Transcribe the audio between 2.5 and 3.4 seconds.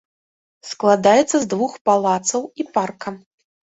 і парка.